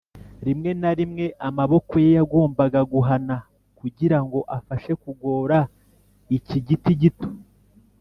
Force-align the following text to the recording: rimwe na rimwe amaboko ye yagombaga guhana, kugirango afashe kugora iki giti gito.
rimwe 0.45 0.69
na 0.81 0.91
rimwe 0.99 1.25
amaboko 1.47 1.93
ye 2.03 2.09
yagombaga 2.17 2.79
guhana, 2.91 3.35
kugirango 3.79 4.39
afashe 4.57 4.91
kugora 5.03 5.57
iki 6.37 6.57
giti 6.67 6.93
gito. 7.01 7.27